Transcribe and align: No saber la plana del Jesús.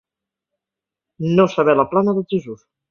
No 1.37 1.47
saber 1.47 1.77
la 1.77 1.87
plana 1.91 2.13
del 2.19 2.25
Jesús. 2.27 2.67